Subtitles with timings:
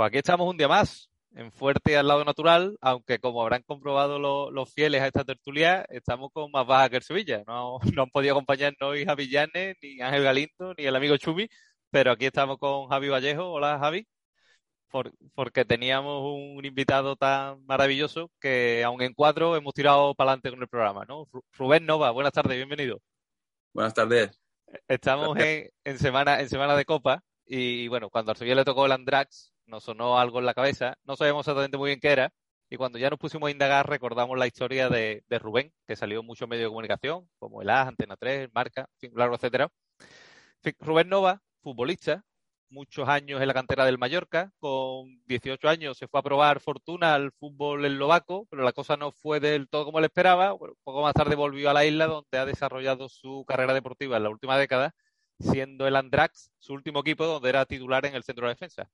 [0.00, 4.18] Pues aquí estamos un día más, en Fuerte al lado natural, aunque como habrán comprobado
[4.18, 7.44] los fieles a esta tertulia, estamos con más baja que el Sevilla.
[7.46, 11.48] No, no han podido acompañarnos hoy Javi Llanes, ni Ángel Galindo, ni el amigo Chumi,
[11.90, 13.52] pero aquí estamos con Javi Vallejo.
[13.52, 14.06] Hola Javi.
[15.34, 20.62] porque teníamos un invitado tan maravilloso que aun en cuatro hemos tirado para adelante con
[20.62, 21.28] el programa, ¿no?
[21.52, 23.02] Rubén Nova, buenas tardes, bienvenido.
[23.74, 24.30] Buenas tardes.
[24.88, 28.92] Estamos en, semana, en semana de Copa y bueno, cuando al Sevilla le tocó el
[28.92, 32.32] Andrax, nos sonó algo en la cabeza, no sabíamos exactamente muy bien qué era,
[32.68, 36.26] y cuando ya nos pusimos a indagar recordamos la historia de, Rubén, que salió en
[36.26, 39.68] muchos medios de comunicación, como el AS, Antena 3, Marca, largo, etcétera.
[40.80, 42.24] Rubén Nova, futbolista,
[42.70, 47.14] muchos años en la cantera del Mallorca, con 18 años se fue a probar fortuna
[47.14, 51.02] al fútbol eslovaco, pero la cosa no fue del todo como él esperaba, un poco
[51.02, 54.56] más tarde volvió a la isla donde ha desarrollado su carrera deportiva en la última
[54.56, 54.94] década,
[55.40, 58.88] siendo el Andrax su último equipo donde era titular en el centro de defensa.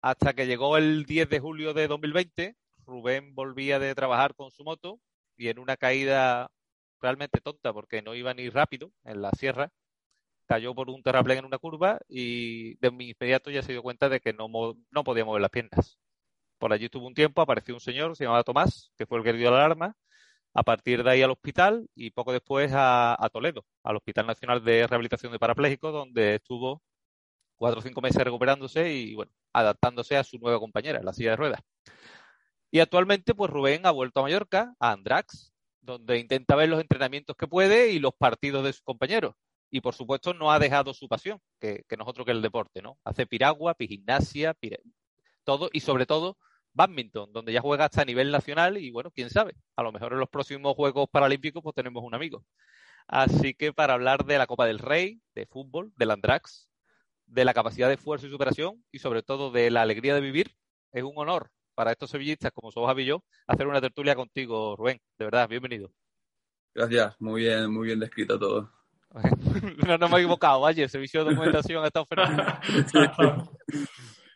[0.00, 4.64] Hasta que llegó el 10 de julio de 2020, Rubén volvía de trabajar con su
[4.64, 5.00] moto
[5.36, 6.50] y en una caída
[7.00, 9.70] realmente tonta porque no iba ni rápido en la sierra,
[10.46, 14.20] cayó por un terraplén en una curva y de inmediato ya se dio cuenta de
[14.20, 14.48] que no,
[14.90, 15.98] no podía mover las piernas.
[16.58, 19.32] Por allí estuvo un tiempo, apareció un señor, se llamaba Tomás, que fue el que
[19.32, 19.96] dio la alarma.
[20.54, 24.64] A partir de ahí al hospital y poco después a, a Toledo, al Hospital Nacional
[24.64, 26.82] de Rehabilitación de Parapléjicos, donde estuvo
[27.58, 31.36] cuatro o cinco meses recuperándose y bueno, adaptándose a su nueva compañera, la silla de
[31.36, 31.60] ruedas.
[32.70, 37.36] Y actualmente, pues Rubén ha vuelto a Mallorca, a Andrax, donde intenta ver los entrenamientos
[37.36, 39.34] que puede y los partidos de sus compañeros.
[39.70, 42.98] Y por supuesto no ha dejado su pasión, que, nosotros que el deporte, ¿no?
[43.04, 44.54] Hace piragua, gimnasia,
[45.44, 46.38] todo y sobre todo
[46.72, 50.20] badminton, donde ya juega hasta nivel nacional y bueno, quién sabe, a lo mejor en
[50.20, 52.44] los próximos Juegos Paralímpicos pues tenemos un amigo.
[53.06, 56.67] Así que para hablar de la Copa del Rey, de fútbol, del Andrax,
[57.28, 60.54] de la capacidad de esfuerzo y superación y sobre todo de la alegría de vivir.
[60.92, 64.74] Es un honor para estos sevillistas como somos Javi y yo hacer una tertulia contigo,
[64.76, 64.98] Rubén.
[65.18, 65.92] De verdad, bienvenido.
[66.74, 68.72] Gracias, muy bien, muy bien descrito todo.
[69.86, 72.60] no, no me he equivocado, vaya, el servicio de documentación ha estado fenomenal.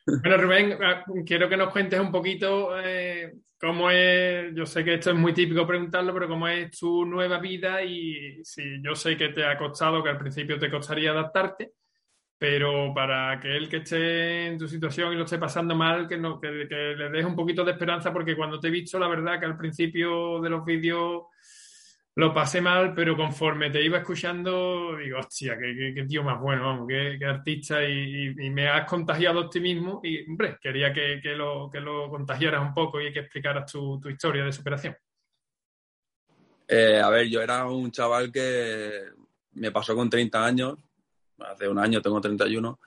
[0.06, 0.78] bueno, Rubén,
[1.26, 5.32] quiero que nos cuentes un poquito eh, cómo es, yo sé que esto es muy
[5.34, 9.59] típico preguntarlo, pero cómo es tu nueva vida y si yo sé que te ha
[9.59, 11.72] costado, que al principio te costaría adaptarte,
[12.42, 16.41] pero para aquel que esté en tu situación y lo esté pasando mal, que, no,
[16.41, 19.47] que, le des un poquito de esperanza, porque cuando te he visto, la verdad que
[19.47, 21.22] al principio de los vídeos
[22.16, 26.88] lo pasé mal, pero conforme te iba escuchando, digo, hostia, qué, tío más bueno, vamos,
[26.88, 32.60] qué, artista, y, me has contagiado optimismo, y hombre, quería que, lo, que lo contagiaras
[32.60, 34.97] un poco y que explicaras tu, tu historia de superación.
[36.66, 39.04] Eh, a ver, yo era un chaval que
[39.53, 40.76] me pasó con 30 años,
[41.38, 42.78] hace un año tengo 31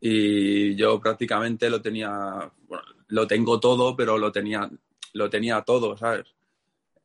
[0.00, 4.68] y yo prácticamente lo tenía, bueno, lo tengo todo, pero lo tenía,
[5.14, 6.26] lo tenía todo, ¿sabes?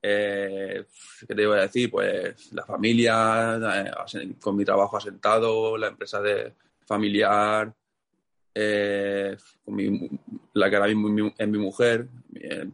[0.05, 0.85] Eh,
[1.25, 1.89] ¿Qué te iba a decir?
[1.89, 3.57] Pues la familia,
[4.13, 6.53] eh, con mi trabajo asentado, la empresa de
[6.85, 7.73] familiar,
[8.53, 9.35] eh,
[10.53, 12.07] la que ahora mismo es mi mujer,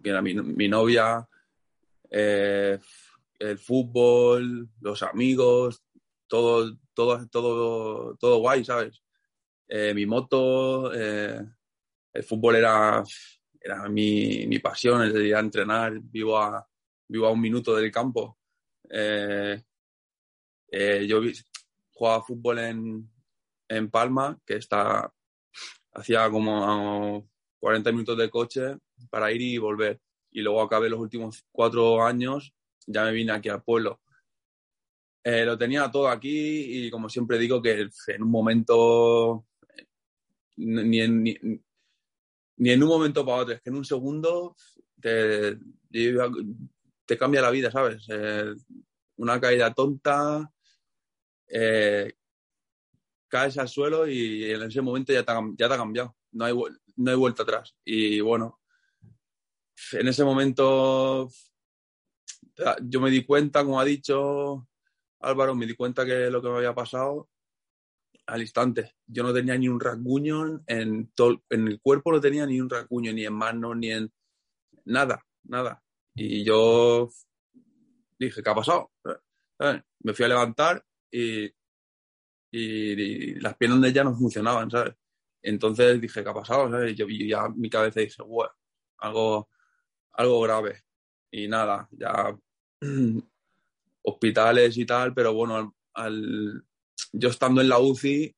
[0.04, 1.28] mi, mi novia,
[2.10, 2.80] el
[3.60, 5.84] fútbol, los amigos,
[6.28, 9.02] todo, todo, todo, todo guay, ¿sabes?
[9.70, 11.40] Eh, mi moto, eh,
[12.12, 13.02] el fútbol era,
[13.62, 16.68] era mi, mi pasión, de ir a entrenar, vivo a,
[17.08, 18.38] vivo a un minuto del campo.
[18.90, 19.64] Eh,
[21.08, 21.22] yo
[21.94, 23.10] jugaba fútbol en,
[23.70, 25.10] en Palma, que está,
[25.94, 27.30] hacía como
[27.60, 28.78] 40 minutos de coche
[29.10, 30.02] para ir y volver.
[30.32, 32.54] Y luego acabé los últimos cuatro años,
[32.86, 34.02] ya me vine aquí al pueblo.
[35.24, 39.46] Eh, lo tenía todo aquí y como siempre digo que en un momento,
[40.58, 44.56] ni en, ni, en un momento para otro, es que en un segundo
[45.00, 45.58] te,
[47.18, 48.06] cambia la vida, ¿sabes?
[48.10, 48.54] Eh,
[49.18, 50.50] una caída tonta,
[51.48, 52.14] eh,
[53.28, 56.16] caes al suelo y en ese momento ya te ya te ha cambiado.
[56.32, 56.54] No hay,
[56.96, 57.76] no hay vuelta atrás.
[57.84, 58.62] Y bueno,
[59.92, 61.30] en ese momento
[62.84, 64.69] yo me di cuenta, como ha dicho
[65.22, 67.30] Álvaro, me di cuenta que lo que me había pasado
[68.30, 68.96] al instante.
[69.08, 72.70] Yo no tenía ni un rasguño en, todo, en el cuerpo, no tenía ni un
[72.70, 74.12] rasguño, ni en manos, ni en
[74.86, 75.84] nada, nada.
[76.16, 77.10] Y yo
[78.18, 78.92] dije, ¿qué ha pasado?
[80.02, 81.52] Me fui a levantar y,
[82.52, 84.96] y, las piernas de ella no funcionaban, ¿sabes?
[85.42, 86.70] Entonces dije, ¿qué ha pasado?
[86.70, 86.96] ¿sabes?
[86.96, 88.54] Yo, y ya mi cabeza dije, bueno,
[88.98, 89.50] algo,
[90.14, 90.84] algo grave.
[91.32, 92.38] Y nada, ya
[94.10, 96.64] hospitales y tal, pero bueno, al,
[97.14, 98.36] yo estando en la UCI,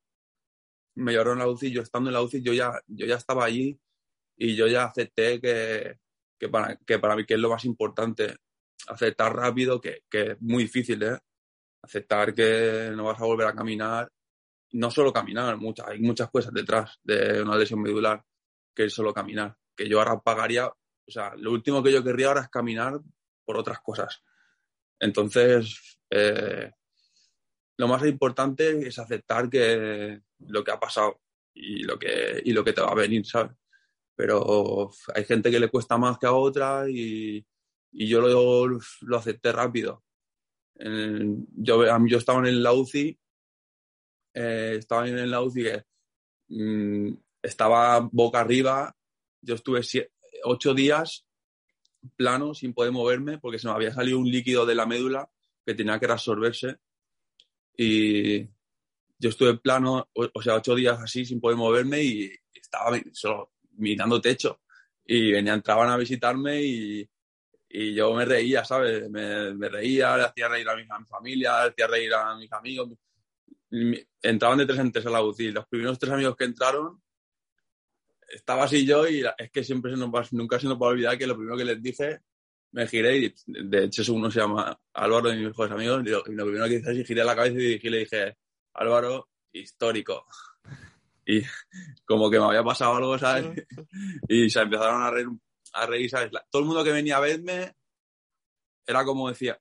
[0.95, 3.45] me lloró en la UCI, yo estando en la UCI, yo ya, yo ya estaba
[3.45, 3.79] allí
[4.37, 5.99] y yo ya acepté que,
[6.39, 8.37] que, para, que para mí que es lo más importante,
[8.87, 11.17] aceptar rápido, que, que es muy difícil, ¿eh?
[11.83, 14.11] aceptar que no vas a volver a caminar,
[14.73, 18.23] no solo caminar, muchas, hay muchas cosas detrás de una lesión medular
[18.73, 22.27] que es solo caminar, que yo ahora pagaría, o sea, lo último que yo querría
[22.27, 22.99] ahora es caminar
[23.43, 24.23] por otras cosas.
[25.01, 26.71] Entonces, eh,
[27.77, 31.19] lo más importante es aceptar que lo que ha pasado
[31.53, 33.51] y lo que, y lo que te va a venir, ¿sabes?
[34.15, 37.45] Pero hay gente que le cuesta más que a otra y,
[37.91, 40.03] y yo lo, lo acepté rápido
[41.57, 43.19] yo, yo estaba en la UCI,
[44.33, 45.69] eh, estaba en la UCI
[46.49, 48.95] mm, estaba boca arriba,
[49.41, 49.81] yo estuve
[50.43, 51.25] ocho días
[52.15, 55.29] plano sin poder moverme porque se me había salido un líquido de la médula
[55.65, 56.77] que tenía que reabsorberse
[57.77, 58.43] y
[59.17, 64.19] yo estuve plano, o, sea, ocho días así sin poder moverme y estaba solo mirando
[64.19, 64.61] techo
[65.05, 67.09] y venían, entraban a visitarme y,
[67.73, 69.09] y yo me reía, ¿sabes?
[69.09, 72.89] Me, me reía, le hacía reír a mi, familia, le hacía reír a mis amigos.
[74.21, 75.51] Entraban de tres en tres a la UCI.
[75.51, 77.01] Los primeros tres amigos que entraron,
[78.33, 80.89] estaba así yo y es que siempre se nos va, nunca se nos va a
[80.89, 82.19] olvidar que lo primero que les dije,
[82.71, 86.23] me giré y de hecho uno se llama Álvaro, de mis mejores amigos, y lo,
[86.23, 88.37] primero que hice es giré la cabeza y le dije,
[88.73, 90.25] Álvaro, histórico.
[91.25, 91.41] Y
[92.05, 93.45] como que me había pasado algo, ¿sabes?
[94.27, 95.27] Y se empezaron a reír
[95.73, 96.31] a reír, ¿sabes?
[96.49, 97.73] todo el mundo que venía a verme
[98.85, 99.57] era como decía,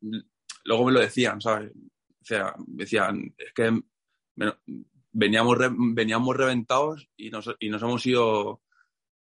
[0.65, 1.71] luego me lo decían, ¿sabes?
[1.73, 3.81] O sea, decían, es que
[5.13, 5.59] veníamos,
[5.95, 8.61] veníamos reventados y nos, y nos hemos ido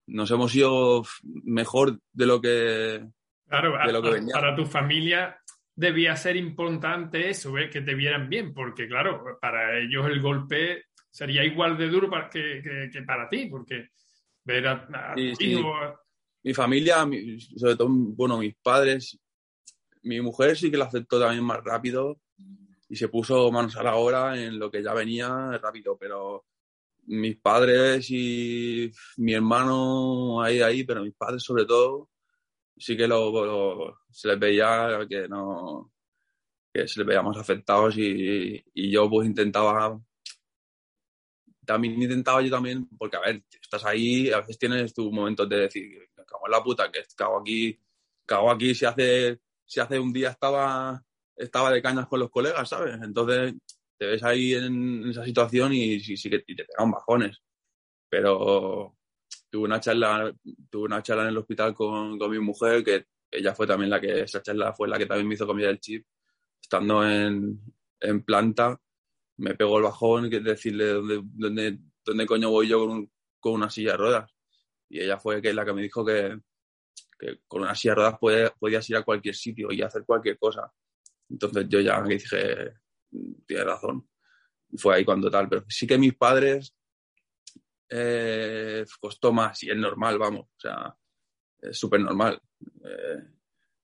[0.08, 3.06] nos hemos ido mejor de lo que
[3.48, 4.34] claro, de lo que venía.
[4.34, 5.38] para tu familia
[5.76, 7.70] debía ser importante eso, ¿eh?
[7.70, 12.90] que te vieran bien, porque claro, para ellos el golpe sería igual de duro que,
[12.92, 13.90] que, para ti, porque
[14.44, 15.16] ver a,
[16.44, 17.08] mi familia,
[17.56, 19.20] sobre todo, bueno, mis padres,
[20.04, 22.20] mi mujer sí que lo aceptó también más rápido
[22.92, 26.46] y se puso manos a la obra en lo que ya venía rápido, pero
[27.06, 32.10] mis padres y mi hermano ahí, ahí, pero mis padres sobre todo,
[32.78, 35.94] sí que lo, se les veía que no,
[36.74, 39.98] que se les veía más afectados y, y yo pues intentaba
[41.66, 45.58] también intentaba yo también, porque a ver, estás ahí, a veces tienes tus momentos de
[45.60, 47.80] decir, cago en la puta, que cago aquí,
[48.26, 51.02] cago aquí si hace, si hace un día estaba,
[51.44, 52.96] estaba de cañas con los colegas, ¿sabes?
[53.02, 53.54] Entonces
[53.98, 57.38] te ves ahí en, esa situación y sí, sí que te pegan bajones.
[58.10, 58.96] Pero
[59.50, 60.34] tuve una charla,
[60.70, 64.02] tuve una charla en el hospital con, con mi mujer, que ella fue también la
[64.02, 66.06] que, esa charla fue la que también me hizo cambiar el chip,
[66.62, 67.60] estando en,
[68.00, 68.80] en planta,
[69.38, 73.70] me pegó el bajón, que decirle dónde, dónde, dónde coño voy yo con, con una
[73.70, 74.32] silla de ruedas
[74.92, 76.38] y ella fue que la que me dijo que,
[77.48, 80.72] con una silla de ruedas podías ir a cualquier sitio y hacer cualquier cosa.
[81.32, 82.74] Entonces yo ya dije,
[83.46, 84.08] tiene razón.
[84.78, 86.76] Fue ahí cuando tal, pero sí que mis padres
[87.90, 90.96] eh, costó más y es normal, vamos, o sea,
[91.60, 92.40] es súper normal.
[92.86, 93.24] Eh,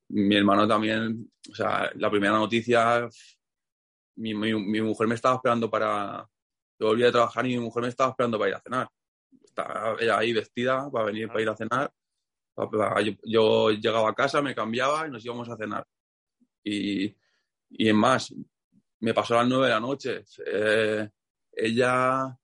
[0.10, 3.10] mi hermano también, o sea, la primera noticia,
[4.16, 6.26] mi, mi, mujer me estaba esperando para,
[6.80, 8.88] yo volví a trabajar y mi mujer me estaba esperando para ir a cenar
[10.00, 11.92] ella ahí vestida para venir para ir a cenar.
[13.24, 15.86] Yo, llegaba a casa, me cambiaba y nos íbamos a cenar.
[16.64, 17.16] Y,
[17.70, 18.34] y en más,
[19.00, 20.24] me pasó a las nueve de la noche.
[20.46, 21.10] Eh,
[21.52, 22.38] ella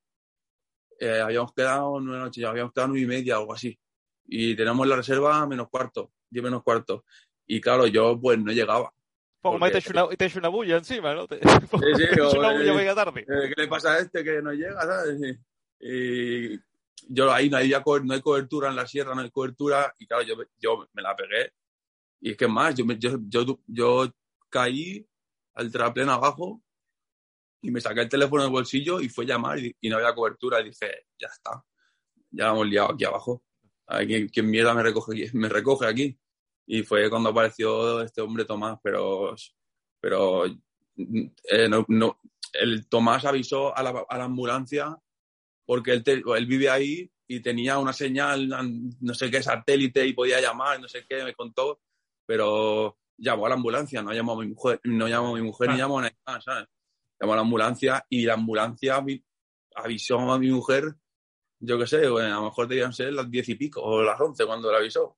[0.99, 3.77] eh, habíamos quedado nueve de la noche, habíamos quedado nueve y media, algo así.
[4.25, 7.05] Y tenemos la reserva menos cuarto, diez menos cuarto.
[7.45, 8.93] Y claro, yo pues no llegaba.
[9.41, 9.71] Porque...
[9.71, 11.27] Te he una, te una bulla encima, ¿no?
[11.27, 11.39] Te...
[11.41, 13.21] Sí, sí, una bulla tarde.
[13.21, 15.37] Eh, ¿Qué le pasa a este que no llega, sabes?
[15.79, 16.57] Y,
[17.09, 17.69] yo ahí no hay,
[18.03, 21.13] no hay cobertura en la sierra, no hay cobertura, y claro, yo, yo me la
[21.13, 21.51] pegué.
[22.21, 24.09] Y es que más, yo, yo, yo, yo
[24.49, 25.05] caí
[25.55, 26.61] al terraplén abajo
[27.61, 30.59] y me saqué el teléfono del bolsillo y fue a llamar y, no había cobertura.
[30.59, 31.63] Y dije, ya está,
[32.29, 33.43] ya hemos liado aquí abajo.
[33.87, 36.19] A ver, ¿quién, mierda me recoge, me recoge aquí?
[36.65, 39.35] Y fue cuando apareció este hombre Tomás, pero,
[39.99, 42.19] pero eh, no,
[42.53, 44.97] el Tomás avisó a la, a la ambulancia
[45.65, 48.49] porque él, él, vive ahí y tenía una señal,
[48.99, 51.79] no sé qué, satélite y podía llamar, no sé qué, me contó,
[52.25, 55.69] pero llamó a la ambulancia, no llamó a mi mujer, no llamó a mi mujer
[55.69, 56.67] ni llamó a nadie más, ¿sabes?
[57.19, 59.03] Llamó a la ambulancia y la ambulancia
[59.75, 60.95] avisó a mi mujer,
[61.59, 64.45] yo qué sé, a lo mejor debían ser las diez y pico o las once
[64.45, 65.17] cuando la avisó.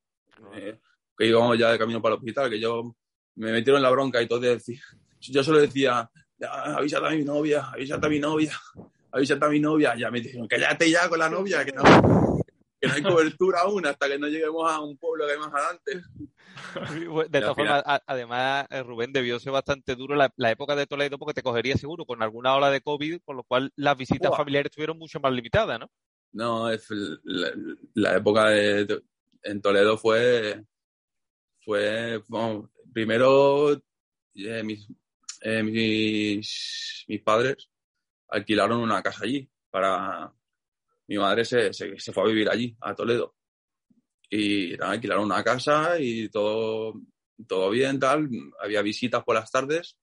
[0.54, 0.80] Eh,
[1.18, 2.96] que íbamos ya de camino para el hospital, que yo
[3.36, 4.82] me metieron en la bronca y todo decía,
[5.20, 6.10] yo solo decía,
[6.42, 8.52] avísate a mi novia, avísate a mi novia,
[9.12, 9.96] avísate a mi novia.
[9.96, 11.84] Ya me dijeron, cállate ya con la novia, que no,
[12.86, 15.54] que no hay cobertura aún hasta que no lleguemos a un pueblo que hay más
[15.54, 16.04] adelante.
[17.30, 21.34] De todas formas, además, eh, Rubén, debió ser bastante duro la, época de Toledo porque
[21.34, 24.98] te cogería seguro con alguna ola de COVID, con lo cual las visitas familiares estuvieron
[24.98, 25.90] mucho más limitadas, ¿no?
[26.32, 26.88] No, es
[27.94, 29.02] la, época de,
[29.44, 30.64] en Toledo fue,
[31.64, 32.22] fue
[32.94, 33.82] primero
[34.36, 34.88] eh, mis,
[35.42, 37.70] eh, mis, mis, padres
[38.30, 40.34] alquilaron una casa allí para...
[41.08, 43.36] Mi madre se, se, se fue a vivir allí, a Toledo
[44.30, 46.94] y alquilaron una casa y todo,
[47.48, 48.30] todo bien, tal.
[48.62, 49.98] Había visitas por las tardes.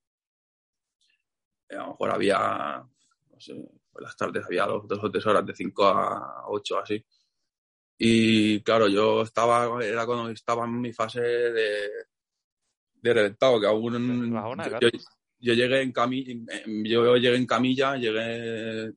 [1.70, 2.84] A lo mejor había,
[3.30, 3.54] no sé,
[3.90, 7.04] por las tardes había dos, dos o tres horas, de cinco a ocho, así.
[7.98, 11.88] Y claro, yo estaba, era cuando estaba en mi fase de,
[12.94, 14.32] de reventado, que aún.
[14.80, 14.88] yo,
[15.38, 16.34] yo, llegué en camilla,
[16.66, 18.92] yo llegué en camilla, llegué,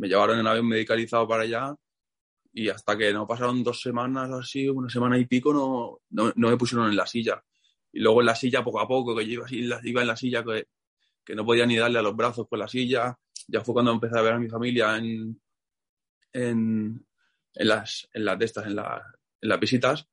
[0.00, 1.74] me llevaron en avión medicalizado para allá
[2.54, 6.56] y hasta que no pasaron dos semanas así, una semana y pico, no, no, me
[6.56, 7.44] pusieron en la silla.
[7.92, 10.16] Y luego en la silla, poco a poco, que yo iba, así, iba en la
[10.16, 10.68] silla, que,
[11.22, 13.16] que, no podía ni darle a los brazos por la silla.
[13.46, 15.38] Ya fue cuando empecé a ver a mi familia en,
[16.32, 17.06] en,
[17.54, 19.02] en las, en las de estas, en, la,
[19.40, 20.08] en las visitas.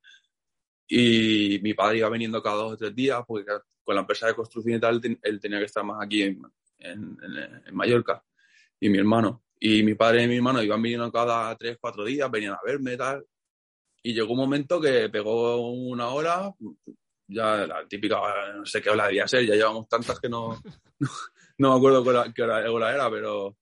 [0.86, 3.50] Y mi padre iba viniendo cada dos o tres días, porque
[3.82, 6.42] con la empresa de construcción y tal, él tenía que estar más aquí en,
[6.78, 7.18] en,
[7.66, 8.22] en Mallorca.
[8.78, 9.47] Y mi hermano.
[9.60, 12.94] Y mi padre y mi hermano iban viniendo cada tres, cuatro días, venían a verme
[12.94, 13.26] y tal.
[14.02, 16.54] Y llegó un momento que pegó una hora,
[17.26, 18.18] ya la típica,
[18.54, 20.60] no sé qué hora debía ser, ya llevamos tantas que no,
[21.58, 23.56] no, me acuerdo qué hora, era, pero,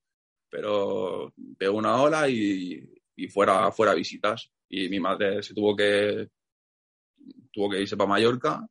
[0.49, 4.51] pero pegó una hora y, y fuera, fuera visitas.
[4.69, 6.29] Y mi madre se tuvo que,
[7.51, 8.67] tuvo que irse para Mallorca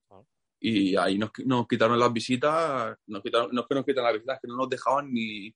[0.61, 4.15] y ahí nos, nos quitaron las visitas, nos quitaron, no es que nos quitaron las
[4.15, 5.55] visitas, que no nos dejaban ni,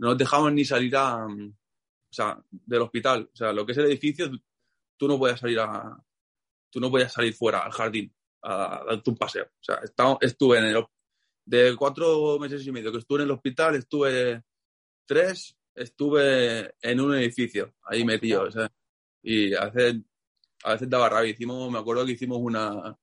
[0.00, 3.28] no nos dejaban ni salir a, o sea, del hospital.
[3.32, 4.30] O sea, lo que es el edificio,
[4.96, 6.02] tú no podías salir a,
[6.70, 9.44] tú no podías salir fuera al jardín a, darte un paseo.
[9.44, 9.80] O sea,
[10.22, 10.84] estuve en el,
[11.44, 14.42] de cuatro meses y medio que estuve en el hospital, estuve
[15.06, 18.44] tres, estuve en un edificio, ahí metido.
[18.44, 18.72] O sea,
[19.22, 20.00] y a veces,
[20.64, 21.32] a veces daba rabia.
[21.32, 22.98] Hicimos, me acuerdo que hicimos una,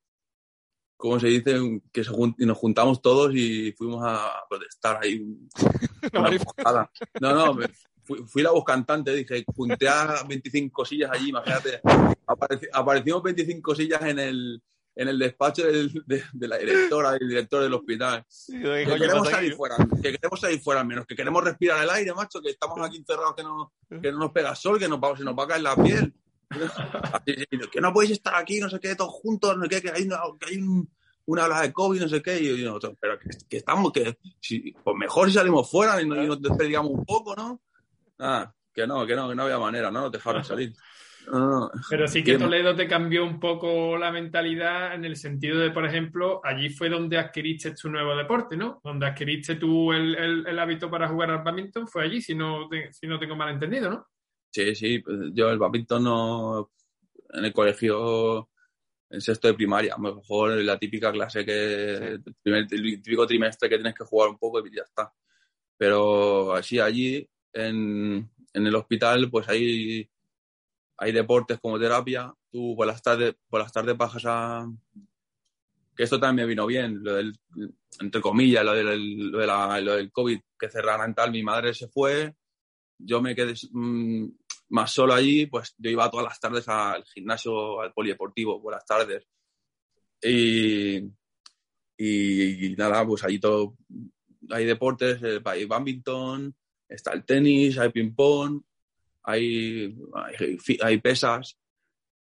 [0.97, 1.81] ¿cómo se dice?
[1.91, 2.03] Que
[2.39, 5.23] nos juntamos todos y fuimos a protestar ahí.
[7.21, 7.57] no, no,
[8.03, 11.81] fui, la voz cantante, dije, junté a 25 sillas allí, imagínate.
[12.73, 14.61] aparecimos 25 sillas en el,
[14.95, 18.25] en el despacho de, la directora, del director del hospital.
[18.49, 22.41] que queremos salir fuera, que queremos salir fuera menos, que queremos respirar el aire, macho,
[22.41, 25.37] que estamos aquí encerrados, que no, que no nos pega sol, que nos, se nos
[25.37, 26.13] va a caer la piel
[27.71, 30.03] que no podéis estar aquí, no sé qué, todos juntos, no sé qué, que hay
[30.03, 30.57] una, que hay
[31.25, 34.95] una ola de COVID, no sé qué, y, nosotros, pero que, estamos, que si, pues
[34.95, 37.61] mejor si salimos fuera y, nos despedíamos un poco, ¿no?
[38.19, 40.01] Ah, que no, que no, que no había manera, ¿no?
[40.01, 40.73] Nos dejaron salir.
[41.89, 45.85] Pero sí que Toledo te cambió un poco la mentalidad en el sentido de, por
[45.85, 48.79] ejemplo, allí fue donde adquiriste tu nuevo deporte, ¿no?
[48.83, 53.07] Donde adquiriste tú el, el, hábito para jugar al badminton, fue allí, si no, si
[53.07, 54.07] no tengo mal entendido, ¿no?
[54.51, 56.71] Sí, sí, pues, yo el badminton no,
[57.33, 58.49] en el colegio,
[59.09, 62.67] en sexto de primaria, a lo mejor la típica clase que, el,
[63.01, 65.13] típico trimestre que tienes que jugar un poco y ya está.
[65.77, 70.09] Pero así allí, en, en el hospital, pues hay,
[70.97, 74.67] hay deportes como terapia, tú por las tardes, por las tardes bajas a,
[75.97, 77.33] que esto también me vino bien, lo del,
[77.99, 81.73] entre comillas, lo del, lo, de la, lo del COVID, que cerraran tal, mi madre
[81.73, 82.35] se fue,
[82.97, 84.27] yo me quedé mm,
[84.69, 88.85] más solo allí, pues yo iba todas las tardes al gimnasio, al polideportivo, por las
[88.85, 89.27] tardes.
[90.21, 90.97] Y,
[91.97, 93.77] y, nada, pues allí todo,
[94.49, 96.55] hay deportes, eh, hay badminton,
[96.87, 98.61] está el tenis, hay ping-pong,
[99.23, 99.95] hay,
[100.81, 101.57] hay, pesas,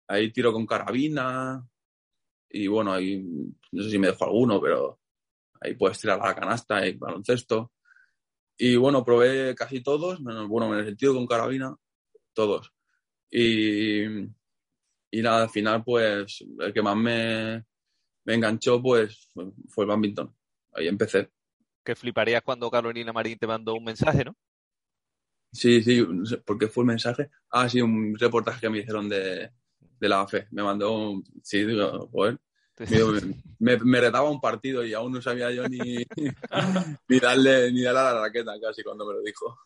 [0.08, 1.66] hay tiro con carabina,
[2.48, 3.22] y bueno, hay,
[3.72, 5.00] no sé si me dejo alguno, pero
[5.60, 7.73] ahí puedes tirar a la canasta, hay baloncesto.
[8.56, 11.74] Y bueno, probé casi todos, menos, bueno, en el sentido con carabina,
[12.32, 12.72] todos.
[13.30, 17.64] Y, y nada, al final, pues, el que más me,
[18.24, 19.28] me enganchó, pues,
[19.68, 20.34] fue el badminton.
[20.72, 21.30] Ahí empecé.
[21.84, 24.36] Que fliparías cuando Carolina Marín te mandó un mensaje, ¿no?
[25.52, 26.04] Sí, sí,
[26.44, 27.30] ¿por qué fue el mensaje?
[27.50, 29.50] Ah, sí, un reportaje que me hicieron de,
[30.00, 30.48] de la AFE.
[30.50, 31.24] Me mandó un...
[31.42, 32.40] Sí, digo, joder.
[33.60, 35.78] Me, me, retaba un partido y aún no sabía yo ni,
[37.08, 39.58] ni, darle, ni darle a la raqueta casi cuando me lo dijo.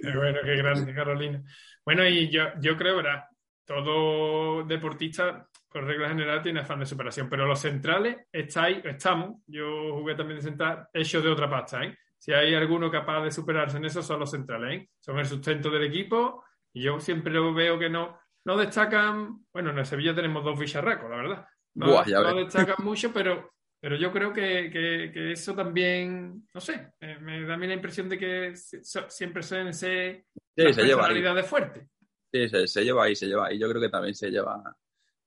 [0.00, 1.42] Qué bueno, qué grande, Carolina.
[1.84, 3.24] Bueno, y yo, yo creo, ¿verdad?
[3.64, 9.94] Todo deportista, por regla general, tiene afán de superación, pero los centrales estáis, estamos, yo
[9.94, 11.96] jugué también de central, hechos de otra pasta, ¿eh?
[12.16, 14.88] Si hay alguno capaz de superarse en eso, son los centrales, ¿eh?
[14.98, 19.78] Son el sustento del equipo y yo siempre veo que no, no destacan, bueno, en
[19.78, 21.46] el Sevilla tenemos dos bicharracos, la verdad.
[21.78, 22.02] No,
[22.34, 27.54] destacan mucho, pero, pero yo creo que, que, eso también, no sé, eh, me da
[27.54, 30.24] a mí la impresión de que siempre suelen ser
[30.56, 31.88] sí, se lleva de fuerte.
[32.32, 33.58] Sí, se, se, lleva ahí, se lleva ahí.
[33.58, 34.62] Yo creo que también se lleva,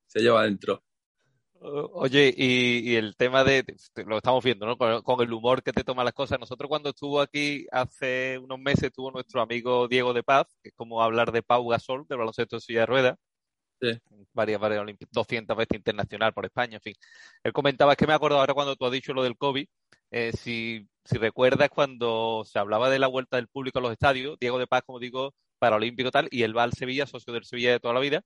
[0.06, 0.84] se lleva adentro.
[1.64, 3.64] Oye, y, el tema de,
[4.08, 4.78] lo estamos viendo, ¿no?
[4.78, 6.40] Con, el humor que te toma las cosas.
[6.40, 10.76] Nosotros cuando estuvo aquí hace unos meses, estuvo nuestro amigo Diego de Paz, que es
[10.76, 13.20] como hablar de Pau Gasol, del baloncesto de silla de ruedas.
[13.82, 14.00] Sí.
[14.34, 16.94] Varias, varias 200 veces internacional por España, en fin.
[17.44, 19.66] Él comentaba, es que me acuerdo ahora cuando tú has dicho lo del COVID,
[20.12, 24.38] eh, si, si recuerdas cuando se hablaba de la vuelta del público a los estadios,
[24.40, 27.72] Diego de Paz, como digo, paralímpico tal, y él va al Sevilla, socio del Sevilla
[27.72, 28.22] de toda la vida,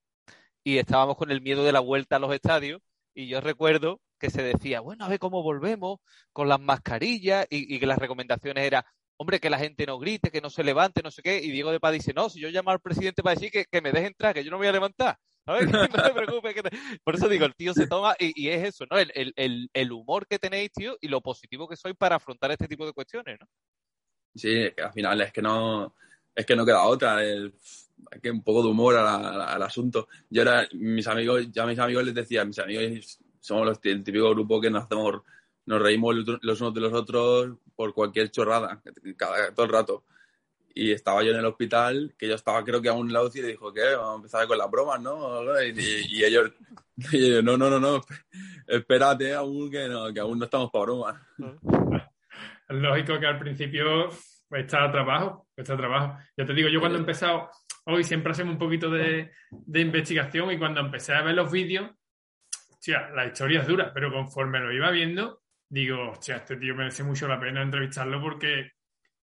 [0.62, 2.80] y estábamos con el miedo de la vuelta a los estadios
[3.16, 6.00] y yo recuerdo que se decía, bueno, a ver cómo volvemos
[6.32, 8.82] con las mascarillas y, que las recomendaciones eran,
[9.16, 11.38] hombre, que la gente no grite, que no se levante, no sé qué.
[11.42, 13.90] Y Diego de Paz dice, no, si yo llamo al presidente para decir que, me
[13.92, 15.16] deje entrar, que yo no voy a levantar.
[15.46, 15.66] ¿Sabes?
[15.72, 16.54] no se preocupe.
[17.02, 18.98] Por eso digo, el tío se toma, y, es eso, ¿no?
[18.98, 22.68] El, el, el, humor que tenéis, tío, y lo positivo que sois para afrontar este
[22.68, 23.46] tipo de cuestiones, ¿no?
[24.34, 25.94] Sí, al final es que no,
[26.34, 27.16] es que no queda otra.
[27.16, 27.50] hay
[28.22, 30.08] que un poco de humor al, asunto.
[30.28, 34.30] Yo era, mis amigos, ya mis amigos les decía, mis amigos somos los, el típico
[34.30, 35.22] grupo que nos hacemos,
[35.64, 38.82] nos reímos los unos de los otros por cualquier chorrada,
[39.16, 40.04] cada, todo el rato.
[40.78, 43.40] Y estaba yo en el hospital, que yo estaba creo que a un lado y
[43.40, 43.94] dijo, ¿qué?
[43.94, 45.42] Vamos a empezar con las bromas, ¿no?
[45.62, 46.52] Y, ellos,
[47.42, 48.02] no, no, no, no,
[48.66, 51.16] espérate aún que, no, que aún no estamos para bromas.
[52.68, 54.10] Lógico que al principio
[54.50, 56.18] está trabajo, está trabajo.
[56.36, 57.50] Ya te digo, yo cuando he empezado,
[57.86, 59.32] hoy siempre hacemos un poquito de,
[59.74, 61.90] investigación y cuando empecé a ver los vídeos,
[62.70, 67.02] hostia, la historia es dura, pero conforme lo iba viendo, digo, hostia, este tío merece
[67.02, 68.72] mucho la pena entrevistarlo porque,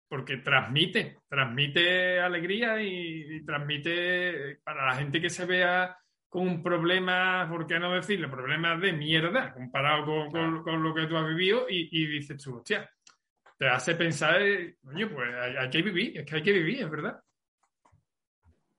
[0.10, 5.95] porque transmite, transmite alegría y, transmite para la gente que se vea
[6.28, 8.30] con un problema, ¿por qué no decirlo?
[8.30, 12.89] Problemas de mierda comparado con, lo que tú has vivido y, y dices tú, hostia,
[13.60, 17.22] te hace pensar, oye, pues hay, que vivir, es que hay que vivir, es verdad.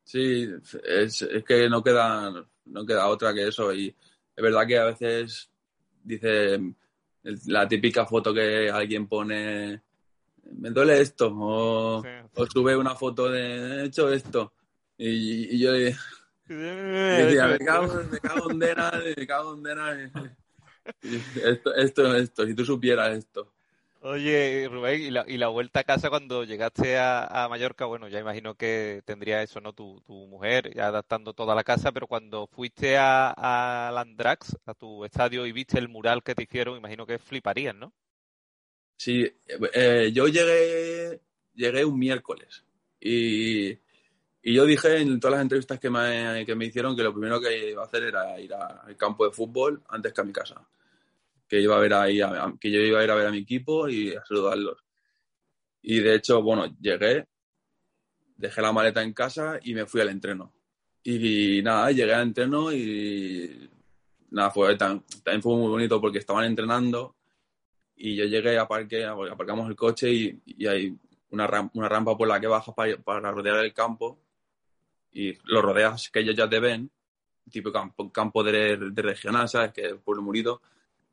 [0.02, 0.48] Sí,
[0.82, 2.32] es, que no queda,
[2.64, 3.74] no queda otra que eso.
[3.74, 5.50] Y es verdad que a veces
[6.02, 6.58] dice
[7.22, 9.82] la típica foto que alguien pone,
[10.52, 12.02] me duele esto, o,
[12.52, 14.52] sube una foto de he hecho esto.
[14.96, 15.96] Y, yo le,
[16.46, 20.12] decía, me cago, me cago en Dena, me cago en Dena.
[21.42, 23.52] Esto, esto, esto, si tú supieras esto.
[24.02, 27.84] Oye, Rubén, ¿y la, y la vuelta a casa cuando llegaste a, Mallorca?
[27.84, 29.74] Bueno, ya imagino que tendría eso, ¿no?
[29.74, 34.72] Tu, tu mujer, ya adaptando toda la casa, pero cuando fuiste a, a Landrax, a
[34.72, 37.92] tu estadio, y viste el mural que te hicieron, imagino que fliparían, ¿no?
[39.00, 39.26] Sí,
[39.72, 41.22] eh, yo llegué,
[41.54, 42.62] llegué un miércoles
[43.00, 43.78] y, y,
[44.42, 47.70] yo dije en todas las entrevistas que me, que me hicieron que lo primero que
[47.70, 50.68] iba a hacer era ir al campo de fútbol antes que a mi casa
[51.48, 52.20] que iba a ver ahí,
[52.60, 54.84] que yo iba a ir a ver a mi equipo y a saludarlos.
[55.80, 57.26] Y de hecho, bueno, llegué,
[58.36, 60.52] dejé la maleta en casa y me fui al entreno.
[61.04, 63.70] Y, nada, llegué al entreno y
[64.28, 67.16] nada, fue también fue muy bonito porque estaban entrenando
[68.02, 70.96] y yo llegué a parque, aparcamos el coche y, hay
[71.32, 74.18] una, una, rampa por la que bajas para, rodear el campo
[75.12, 76.90] y lo rodeas que ellos ya te ven,
[77.50, 79.72] tipo campo, campo de, de regional, ¿sabes?
[79.74, 80.62] Que es por el murito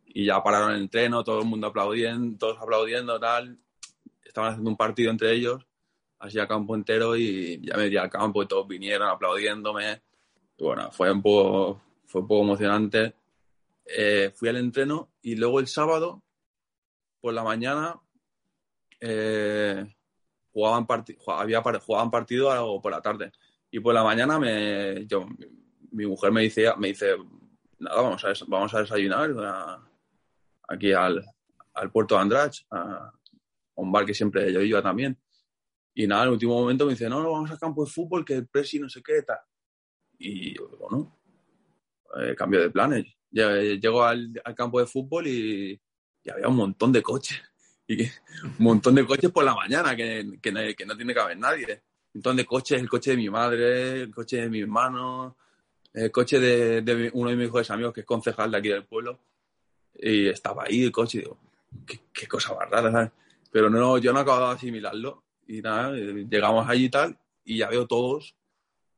[0.05, 3.57] y ya pararon el entreno, todo el mundo aplaudiendo, todos aplaudiendo, tal.
[4.23, 5.65] Estaban haciendo un partido entre ellos,
[6.19, 10.01] así a campo entero y ya me di al campo y todos vinieron aplaudiéndome.
[10.57, 13.13] Y bueno, fue un poco, fue un poco emocionante.
[13.85, 16.23] Eh, fui al entreno y luego el sábado,
[17.27, 17.99] por la mañana,
[19.01, 19.85] eh,
[20.53, 20.87] jugaban,
[21.27, 23.33] había, jugaban partido algo por la tarde.
[23.69, 25.27] Y por la mañana me, yo,
[25.91, 27.17] mi mujer me dice, me dice
[27.79, 29.29] nada, vamos a, vamos a desayunar
[30.69, 31.21] aquí al,
[31.73, 32.65] al puerto de Andrach,
[33.75, 35.17] un bar que siempre yo iba también.
[35.95, 38.23] Y nada, en el último momento me dice, no, no, vamos al campo de fútbol,
[38.23, 39.39] que el presi no sé qué, tal.
[40.17, 41.19] Y yo, bueno,
[42.21, 43.05] eh, cambio de planes.
[43.29, 45.77] Llego al, al campo de fútbol y,
[46.27, 47.41] y, había un montón de coches.
[47.87, 51.83] Y un montón de coches por la mañana, que, que, no, tiene que haber nadie.
[52.13, 55.37] Un montón de coches, el coche de mi madre, el coche de mi hermano,
[55.93, 59.19] el coche de, uno de mis mejores amigos, que es concejal de aquí del pueblo.
[59.95, 61.39] Y estaba ahí el coche y digo,
[61.85, 63.11] qué, qué cosa más rara, ¿sabes?
[63.51, 65.23] Pero no, yo no acababa de asimilarlo.
[65.47, 68.35] Y nada, llegamos allí y tal, y ya veo todos,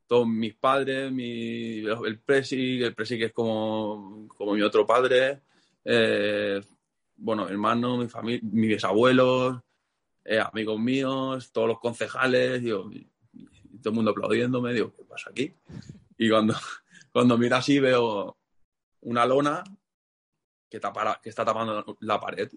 [0.08, 5.44] todos mis padres, mi, el presi, el presi que es como, como mi otro padre,
[5.86, 6.60] eh,
[7.20, 9.62] bueno, hermanos, mi familia, mis bisabuelos,
[10.26, 15.04] eh, amigos míos, todos los concejales, digo, y, y todo el mundo aplaudiéndome, digo, ¿qué
[15.04, 15.54] pasa aquí?
[16.18, 16.54] Y cuando,
[17.12, 18.38] cuando miro así veo
[19.02, 19.64] una lona
[20.70, 22.50] que, tapara, que está tapando la pared,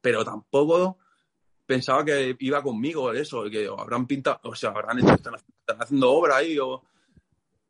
[0.00, 0.98] pero tampoco
[1.66, 5.34] pensaba que iba conmigo eso, que habrán pintado, o sea, habrán hecho, están,
[5.78, 6.82] haciendo obra ahí o...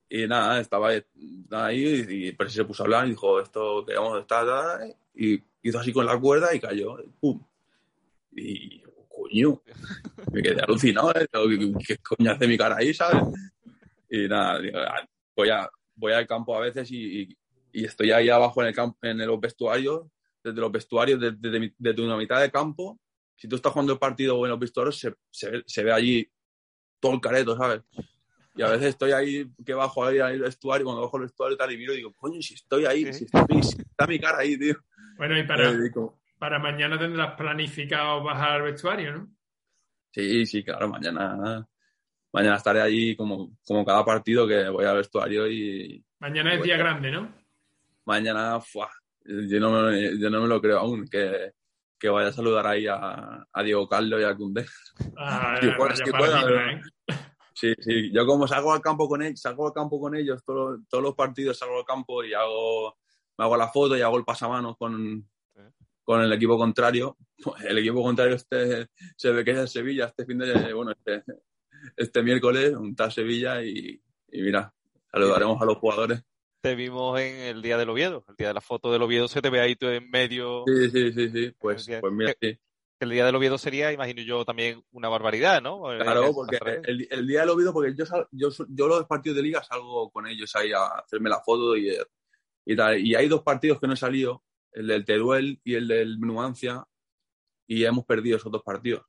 [0.07, 4.18] Y nada, estaba ahí y, pero se puso a hablar y dijo, esto que vamos
[4.18, 7.42] a estar, y hizo así con la cuerda y cayó, ¡pum!
[8.33, 9.62] Y, coño,
[10.31, 11.27] me quedé alucinado, ¿eh?
[11.87, 13.22] ¿qué coño hace mi cara ahí, sabes?
[14.11, 14.61] Y nada,
[15.35, 17.37] voy, a, voy al campo a veces y,
[17.72, 20.07] y estoy ahí abajo en, el campo, en los vestuarios,
[20.42, 23.00] desde los vestuarios, desde, desde, desde una mitad de campo,
[23.35, 26.31] si tú estás jugando el partido o en los vestuarios, se, se, se, ve allí
[27.00, 27.83] todo el careto, ¿sabes?
[28.57, 31.59] Y a veces estoy ahí, que bajo ahí al vestuario, cuando bajo el vestuario y
[31.59, 33.12] tal, y miro y digo, coño, si estoy ahí, ¿Sí?
[33.12, 34.77] si, estoy, si, está mi cara ahí, tío.
[35.16, 35.72] Bueno, y para,
[36.38, 39.29] para mañana tendrás planificado bajar al vestuario, ¿no?
[40.12, 41.66] Sí, sí, claro, mañana,
[42.33, 46.05] mañana estaré ahí como, como cada partido que voy al vestuario y...
[46.20, 47.35] Mañana es día grande, ¿no?
[48.05, 48.90] Mañana, fuah,
[49.24, 51.53] yo no, me, yo no me lo creo aún, que
[52.05, 54.66] que vaya a saludar ahí a, a Diego Carlos y a Cundé.
[55.16, 56.83] Ah, puedo, ¿eh?
[57.55, 58.12] Sí, sí.
[58.12, 61.14] Yo como salgo al campo con ellos, salgo al campo con ellos, todos, todos los
[61.14, 62.98] partidos salgo al campo y hago,
[63.37, 65.29] me hago la foto y hago el pasamanos con,
[66.03, 67.16] con el equipo contrario.
[67.64, 71.25] El equipo contrario este se ve que es el Sevilla este fin de bueno, este,
[71.97, 74.73] este miércoles, un tal Sevilla y, y mira,
[75.11, 76.25] saludaremos a los jugadores
[76.64, 78.25] te vimos en el día del Oviedo.
[78.27, 80.64] El día de la foto del Oviedo se te ve ahí tú en medio.
[80.66, 81.55] Sí, sí, sí, sí.
[81.59, 82.59] Pues, pues mira, sí.
[83.01, 85.83] El día del Oviedo sería, imagino yo, también una barbaridad, ¿no?
[85.83, 89.62] Claro, porque el, el, día del Oviedo, porque yo, yo, yo los partidos de liga
[89.62, 91.94] salgo con ellos ahí a hacerme la foto y,
[92.64, 92.98] y tal.
[92.98, 96.85] Y hay dos partidos que no he salido, el del Teruel y el del Nuancia,
[97.66, 99.05] y hemos perdido esos dos partidos.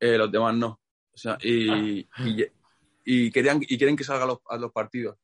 [0.00, 0.80] Eh, los demás no.
[1.12, 2.46] O sea, y, y,
[3.04, 5.16] y, querían, y quieren que salga los, a los partidos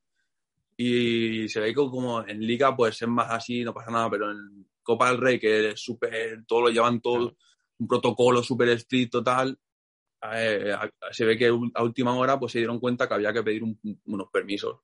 [0.77, 4.31] y se ve que como en liga pues es más así, no pasa nada, pero
[4.31, 7.35] en Copa del Rey que es súper, todo lo llevan todo,
[7.77, 9.57] un protocolo súper estricto tal,
[10.33, 10.75] eh,
[11.11, 13.79] se ve que a última hora pues se dieron cuenta que había que pedir un,
[14.05, 14.79] unos permisos.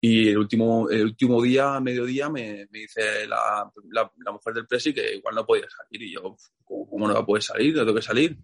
[0.00, 4.66] Y el último, el último día, mediodía, me, me dice la, la, la, mujer del
[4.66, 6.02] presi que igual no podía salir.
[6.02, 7.74] Y yo, ¿cómo, cómo no va a poder salir?
[7.74, 8.36] Tengo que salir.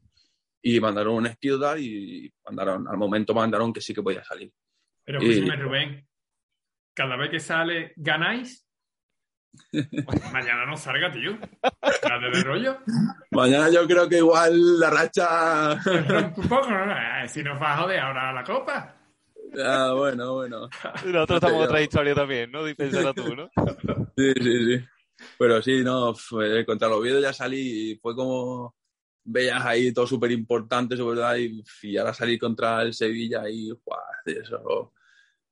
[0.62, 4.52] Y mandaron un esquido tal y mandaron, al momento mandaron que sí que podía salir.
[5.04, 6.08] Pero escúchame, Rubén,
[6.94, 8.66] cada vez que sale ganáis,
[10.32, 11.38] mañana no salga, tío.
[11.38, 12.78] De rollo.
[13.30, 15.74] Mañana yo creo que igual la racha.
[16.36, 17.28] Un poco, ¿no?
[17.28, 19.03] Si nos va a joder ahora la copa.
[19.62, 20.68] Ah, bueno, bueno.
[21.04, 22.64] Nosotros estamos en otra historia también, ¿no?
[22.64, 23.50] Dices tú, ¿no?
[24.16, 24.84] Sí, sí, sí.
[25.38, 28.74] Pero sí, no, fue, contra el Oviedo ya salí y fue como
[29.24, 34.00] veías ahí todo súper importante, verdad, y, y ahora salir contra el Sevilla y, ¡guau!
[34.26, 34.92] Eso,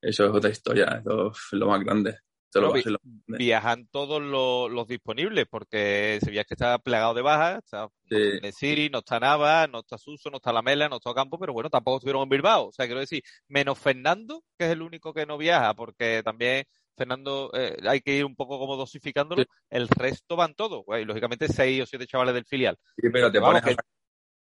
[0.01, 2.19] eso es otra historia, eso es lo más grande.
[2.55, 2.83] No, vi,
[3.27, 8.53] viajan todos los, los, disponibles, porque Sevilla es que está plegado de baja, está sí.
[8.53, 11.71] Siri, no está Nava, no está Suso, no está Lamela, no está Campo, pero bueno,
[11.71, 12.69] tampoco estuvieron en Bilbao.
[12.69, 16.65] O sea, quiero decir, menos Fernando, que es el único que no viaja, porque también
[16.97, 19.49] Fernando eh, hay que ir un poco como dosificándolo, sí.
[19.71, 22.77] el resto van todos, y lógicamente seis o siete chavales del filial.
[22.97, 23.77] Sí, pero te, pones, a,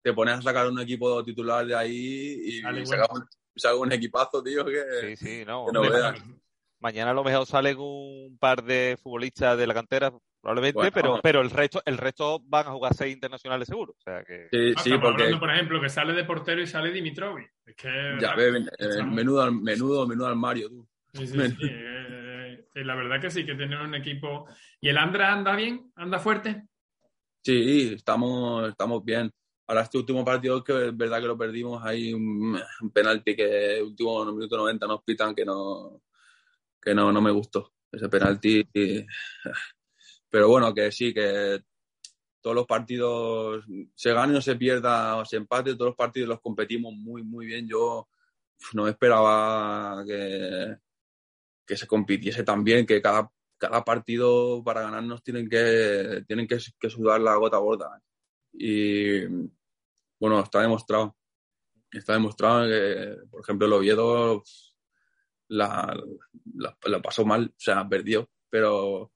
[0.02, 3.06] te pones a sacar un equipo titular de ahí y, vale, bueno.
[3.12, 6.20] un, salga un equipazo, tío, que, sí, sí, no, que no veas.
[6.80, 11.20] Mañana a lo mejor salen un par de futbolistas de la cantera, probablemente, bueno, pero,
[11.22, 13.92] pero el resto, el resto van a jugar seis internacionales seguro.
[13.98, 14.48] O sea que...
[14.50, 15.24] Sí, ah, sí, porque...
[15.24, 17.52] hablando, por ejemplo, que sale de portero y sale Dimitrovic.
[17.66, 20.88] Es que, ya ves, eh, menudo, menudo, menudo armario, tú.
[21.12, 21.68] Sí, sí, sí.
[21.70, 24.46] Eh, eh, la verdad que sí, que tienen un equipo.
[24.80, 25.92] ¿Y el Andra anda bien?
[25.96, 26.62] ¿Anda fuerte?
[27.42, 29.30] Sí, estamos, estamos bien.
[29.66, 33.80] Ahora este último partido que es verdad que lo perdimos, hay un, un penalti que
[33.82, 36.00] último minuto 90 nos pitan que no
[36.80, 38.68] que no, no me gustó ese penalti.
[40.30, 41.62] Pero bueno, que sí, que
[42.40, 43.64] todos los partidos
[43.94, 47.46] se gane o se pierda o se empate, todos los partidos los competimos muy, muy
[47.46, 47.68] bien.
[47.68, 48.08] Yo
[48.74, 50.76] no esperaba que,
[51.66, 56.58] que se compitiese tan bien, que cada, cada partido para ganarnos tienen que, tienen que,
[56.58, 58.02] sudar la gota gorda.
[58.52, 59.26] Y
[60.18, 61.16] bueno, está demostrado.
[61.92, 64.42] Está demostrado que, por ejemplo, el Oviedo
[65.50, 66.00] la,
[66.84, 69.12] la, pasó mal, o sea, perdió, pero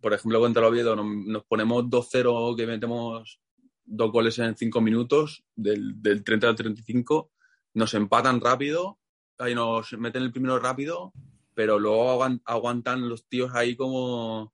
[0.00, 3.40] por ejemplo, contra el Oviedo nos, ponemos 2-0 que metemos
[3.84, 7.32] dos goles en cinco minutos, del, del 30 al 35,
[7.74, 8.98] nos empatan rápido,
[9.38, 11.12] ahí nos meten el primero rápido,
[11.54, 14.52] pero luego aguantan los tíos ahí como,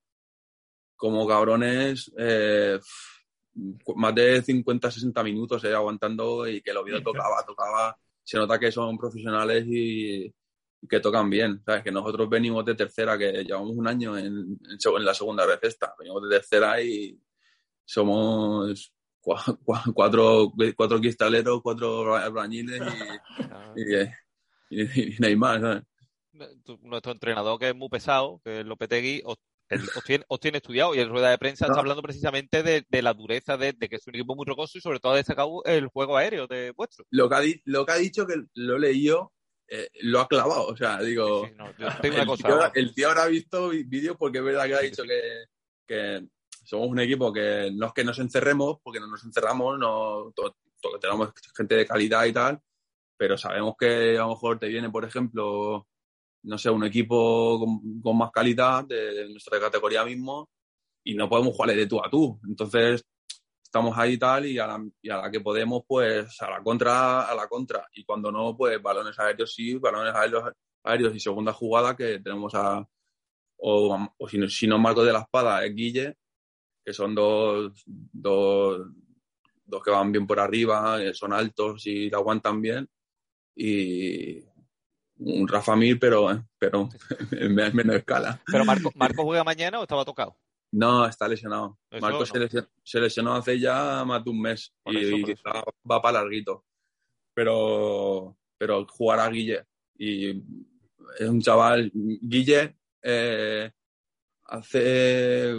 [0.95, 2.79] como cabrones eh,
[3.95, 7.97] más de 50, 60 minutos eh, aguantando y que el Oviedo tocaba, tocaba.
[8.23, 10.33] Se nota que son profesionales y,
[10.89, 11.61] que tocan bien.
[11.65, 11.83] ¿sabes?
[11.83, 15.93] Que nosotros venimos de tercera, que llevamos un año en, en la segunda vez esta.
[15.97, 17.19] Venimos de tercera y
[17.85, 22.81] somos cuatro, cuatro cristaleros, cuatro albañiles
[24.69, 25.61] y, y, y, no hay más.
[25.61, 25.83] ¿sabes?
[26.81, 29.37] Nuestro entrenador, que es muy pesado, que es Lopetegui, os,
[30.05, 33.55] tiene, os tiene estudiado y en rueda de prensa está hablando precisamente de, la dureza
[33.57, 36.47] de, que es un equipo muy rocoso y sobre todo ha destacado el juego aéreo
[36.47, 37.05] de vuestro.
[37.11, 39.31] Lo que ha, lo que ha dicho, que lo leí yo,
[39.67, 40.67] eh, lo ha clavado.
[40.67, 41.47] O sea, digo,
[42.73, 45.03] el, tío, habrá visto vídeos porque es verdad que ha dicho
[45.87, 46.27] que,
[46.65, 50.33] somos un equipo que no es que nos encerremos, porque no nos encerramos, no
[50.99, 52.59] tenemos gente de calidad y tal,
[53.17, 55.87] pero sabemos que a lo mejor te viene, por ejemplo,
[56.43, 57.59] no sé, un equipo
[58.01, 60.49] con, más calidad de, nuestra categoría mismo
[61.03, 62.39] y no podemos jugarle de tú a tú.
[62.47, 63.03] Entonces,
[63.73, 67.23] estamos ahí tal y a, la, y a la que podemos, pues a la contra,
[67.23, 67.89] a la contra.
[67.95, 70.51] Y cuando no, pues balones aéreos sí, balones aéreos,
[70.83, 72.87] aéreos y segunda jugada que tenemos a,
[73.57, 73.97] o,
[74.29, 76.17] si, no, si no Marco de la Espada, es Guille,
[76.85, 78.91] que son dos, dos,
[79.65, 82.87] dos que van bien por arriba, son altos y la aguantan bien.
[83.55, 84.39] Y
[85.17, 86.89] un Rafa Mir, pero, pero
[87.31, 88.39] en menos escala.
[88.45, 90.37] ¿Pero Marco, Marco juega mañana o estaba tocado?
[90.73, 91.77] No, está lesionado.
[92.01, 92.29] Marcos
[92.83, 95.23] se, lesionó, hace ya más de un mes y,
[95.85, 96.65] Va, para larguito.
[97.31, 99.65] Pero, pero jugará Guille.
[99.95, 101.91] Y es un chaval.
[101.93, 103.71] Guille eh,
[104.45, 105.49] hace.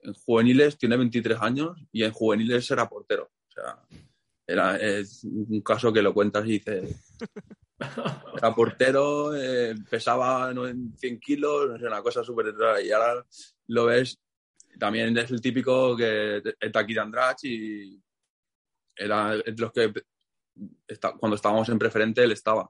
[0.00, 3.24] En juveniles tiene 23 años y en juveniles era portero.
[3.24, 3.82] O sea,
[4.46, 7.14] era, es un caso que lo cuentas y dices.
[8.36, 12.82] Era portero, eh, pesaba 100 kilos, una cosa súper rara.
[12.82, 13.24] Y ahora
[13.68, 14.18] lo ves
[14.78, 18.02] también es el típico que está aquí de Andrach y
[18.96, 19.92] era de los que
[21.18, 22.68] cuando estábamos en preferente él estaba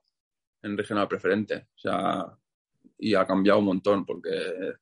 [0.63, 1.69] en regional preferente.
[1.75, 2.27] O sea,
[2.99, 4.75] y ha cambiado un montón porque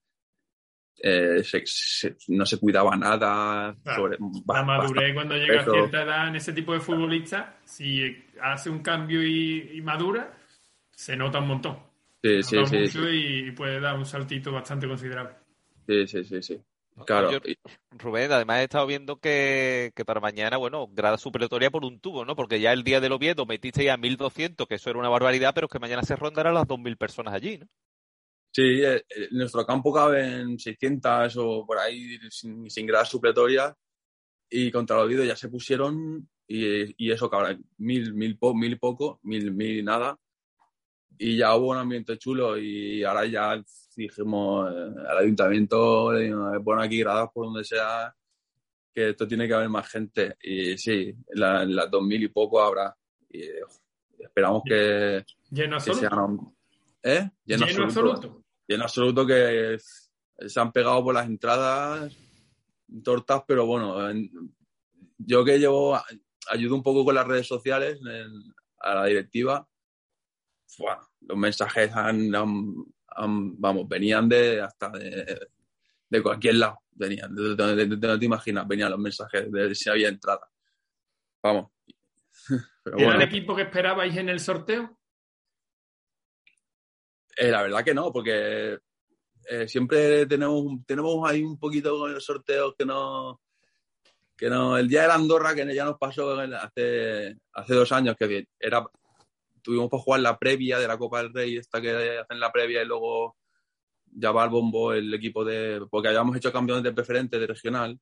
[1.03, 1.43] eh,
[2.29, 3.77] no se cuidaba nada.
[3.95, 8.03] sobre, la madurez cuando llega a cierta edad en ese tipo de futbolista, si
[8.41, 10.37] hace un cambio y, madura,
[10.91, 11.79] se nota un montón.
[12.23, 15.35] Sí, sí, sí, y puede dar un saltito bastante considerable.
[15.87, 16.61] Sí, sí, sí, sí.
[17.05, 17.31] Claro.
[17.91, 22.35] Rubén, además he estado viendo que, para mañana, bueno, grada supletoria por un tubo, ¿no?
[22.35, 25.69] Porque ya el día del Oviedo metiste ya 1.200, que eso era una barbaridad, pero
[25.69, 27.67] que mañana se rondarán las 2.000 personas allí, ¿no?
[28.51, 33.75] Sí, eh, eh, nuestro campo cabe en 600 o por ahí sin, sin gradas supletorias
[34.49, 39.21] y contra el Oviedo ya se pusieron y, eso cabrá mil, mil, mil y poco,
[39.25, 40.19] mil, mil nada
[41.19, 43.63] y ya hubo un ambiente chulo y ahora ya
[43.97, 48.15] dijimos eh, al ayuntamiento le ponen aquí gradas por donde sea
[48.95, 52.97] que esto tiene que haber más gente y sí, en, las 2000 y poco habrá.
[53.29, 53.43] Y
[54.19, 56.55] esperamos que, lleno absoluto.
[57.03, 57.31] ¿eh?
[57.45, 58.45] lleno, absoluto.
[58.67, 62.17] lleno absoluto que se han pegado por las entradas
[63.03, 63.97] tortas pero bueno
[65.19, 65.99] yo que llevo
[66.49, 67.99] ayudo un poco con las redes sociales
[68.79, 69.69] a la directiva.
[71.21, 72.31] Los mensajes han,
[73.19, 79.51] vamos, venían de hasta de, cualquier lado, venían, de, no te imaginas, venían los mensajes
[79.51, 80.49] de si había entrada.
[81.43, 81.71] Vamos.
[82.97, 84.99] ¿Era el equipo que esperabais en el sorteo?
[87.37, 88.79] Eh, la verdad que no, porque
[89.49, 93.41] eh, siempre tenemos, tenemos ahí un poquito con los sorteos que no,
[94.37, 98.17] que no, el día de la Andorra que ya nos pasó hace, hace dos años,
[98.19, 98.85] que era,
[99.67, 102.83] tuvimos para jugar la previa de la Copa del Rey, esta que hacen la previa
[102.83, 103.37] y luego
[104.05, 105.85] ya va al bombo el equipo de.
[105.91, 107.99] Porque habíamos hecho campeones de preferente, de regional,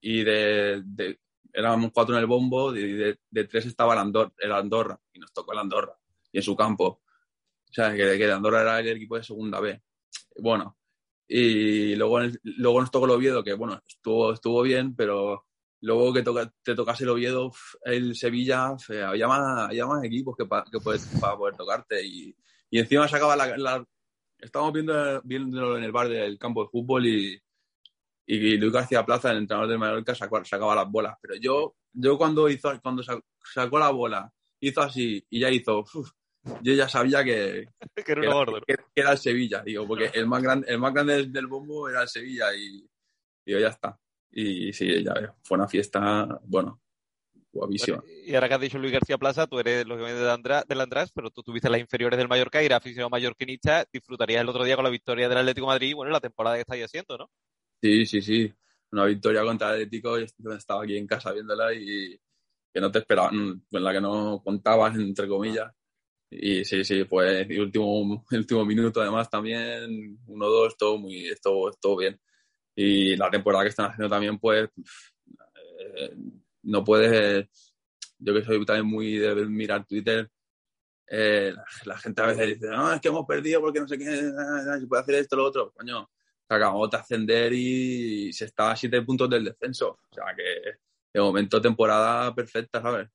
[0.00, 1.18] y de,
[1.52, 5.32] éramos cuatro en el bombo, y de, tres estaba el Andorra, el Andorra, y nos
[5.32, 5.98] tocó el Andorra,
[6.30, 7.02] y en su campo.
[7.68, 9.82] O sea, que, que el Andorra era el equipo de segunda B.
[10.38, 10.78] Bueno,
[11.26, 15.46] Y luego, luego nos tocó el Oviedo, que bueno, estuvo, estuvo bien, pero
[15.80, 17.52] luego que toca, te tocase el Oviedo,
[17.84, 22.04] el Sevilla, había más, había más equipos que, que puedes, para poder tocarte.
[22.04, 22.34] Y,
[22.70, 23.84] y encima sacaba la, la,
[24.40, 27.40] Estábamos viendo, viéndolo en el bar del campo de fútbol y,
[28.26, 31.16] y Luis García Plaza, el entrenador del Mallorca, sacaba las bolas.
[31.20, 33.02] Pero yo, yo cuando hizo, cuando
[33.42, 35.84] sacó la bola, hizo así y ya hizo,
[36.62, 37.66] yo ya sabía que,
[38.04, 41.46] que, era, que, era, el Sevilla, digo, porque el más grande, el más grande del
[41.46, 42.88] bombo era el Sevilla y,
[43.44, 43.98] y ya está.
[44.32, 46.80] Y sí, ya ves, fue una fiesta, bueno,
[47.52, 48.02] guapísima.
[48.24, 51.10] y ahora que has dicho Luis García Plaza, tú eres lógicamente de András, del András,
[51.12, 54.76] pero tú tuviste las inferiores del Mallorca y eras aficionado mallorquinista, disfrutarías el otro día
[54.76, 57.30] con la victoria del Atlético de Madrid y bueno, la temporada que estáis haciendo, ¿no?
[57.82, 58.52] Sí, sí, sí.
[58.92, 62.18] Una victoria contra el Atlético, estaba aquí en casa viéndola y
[62.72, 65.72] que no te esperaban, con la que no contabas, entre comillas.
[66.30, 71.72] Y sí, sí, pues el último, último minuto además también, uno, dos, todo muy, esto,
[71.80, 72.20] todo bien.
[72.82, 74.70] Y la temporada que están haciendo también, pues,
[75.78, 76.14] eh,
[76.62, 77.46] no puedes,
[78.18, 80.30] yo que soy también muy de mirar Twitter,
[81.06, 81.52] eh,
[81.84, 84.86] la, gente a veces dice, no, es que hemos perdido porque no sé qué, se
[84.86, 85.72] puede hacer esto, lo otro.
[85.72, 86.08] Coño,
[86.48, 89.98] acabamos de ascender y se está a siete puntos del descenso.
[90.10, 90.78] O sea que
[91.12, 93.08] de momento temporada perfecta, ¿sabes?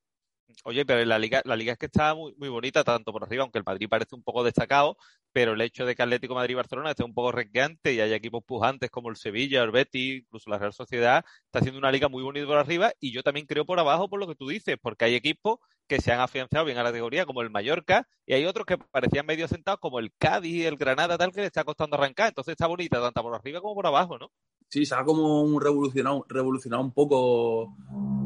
[0.64, 3.60] Oye, pero la liga, la liga es que está muy, bonita, tanto por arriba, aunque
[3.60, 4.98] el Madrid parece un poco destacado,
[5.32, 8.16] pero el hecho de que Atlético Madrid y Barcelona esté un poco resqueante y haya
[8.16, 12.10] equipos pujantes como el Sevilla, el Betis, incluso la Real Sociedad, está haciendo una liga
[12.10, 14.78] muy bonita por arriba y yo también creo por abajo por lo que tú dices,
[14.82, 18.34] porque hay equipos que se han afianzado bien a la categoría, como el Mallorca, y
[18.34, 21.64] hay otros que parecían medio sentados, como el Cádiz, el Granada, tal, que le está
[21.64, 22.30] costando arrancar.
[22.30, 24.32] Entonces está bonita tanto por arriba como por abajo, ¿no?
[24.68, 27.76] Sí, se ha como revolucionado, revolucionado un poco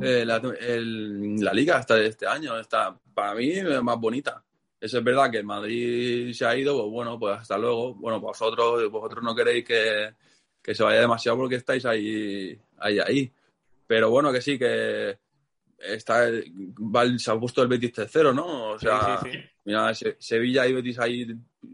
[0.02, 2.58] eh, la, la, liga hasta este año.
[2.58, 4.44] Está, para mí más bonita.
[4.80, 7.94] Eso es verdad que el Madrid se ha ido, pues bueno, pues hasta luego.
[7.96, 10.14] Bueno, vosotros, vosotros no queréis que,
[10.62, 13.32] que se vaya demasiado porque estáis ahí, ahí, ahí.
[13.86, 15.18] Pero bueno, que sí, que
[15.80, 16.30] está
[17.18, 18.72] se ha puesto el Betis tercero, ¿no?
[18.72, 19.20] O sea,
[19.66, 21.28] mira, Sevilla y Betis ahí